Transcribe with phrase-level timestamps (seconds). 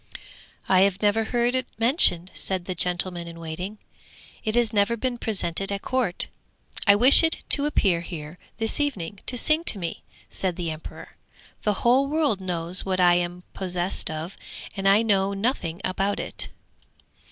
[0.67, 3.77] 'I have never heard it mentioned,' said the gentleman in waiting.
[4.43, 6.27] 'It has never been presented at court.'
[6.87, 10.01] 'I wish it to appear here this evening to sing to me,'
[10.31, 11.09] said the emperor.
[11.61, 14.35] 'The whole world knows what I am possessed of,
[14.75, 16.49] and I know nothing about it!'